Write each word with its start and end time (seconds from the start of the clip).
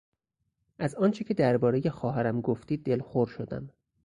از 0.79 0.95
آنچه 0.95 1.23
که 1.23 1.33
دربارهی 1.33 1.89
خواهرم 1.89 2.41
گفتی 2.41 2.77
دلخور 2.77 3.27
شدم. 3.27 3.69